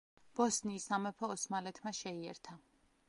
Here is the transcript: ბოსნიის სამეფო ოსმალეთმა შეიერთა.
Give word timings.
ბოსნიის 0.37 0.87
სამეფო 0.91 1.29
ოსმალეთმა 1.35 1.95
შეიერთა. 1.99 2.59